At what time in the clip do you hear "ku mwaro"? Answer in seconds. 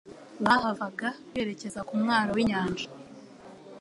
1.87-2.29